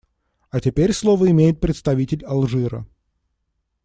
А 0.49 0.59
теперь 0.59 0.93
слово 0.93 1.29
имеет 1.29 1.59
представитель 1.59 2.25
Алжира. 2.25 2.87